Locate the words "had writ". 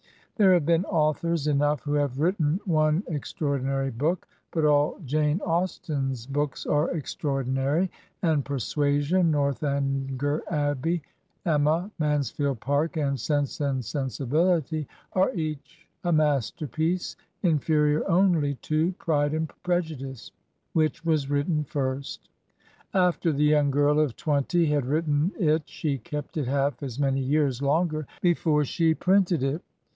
24.65-25.05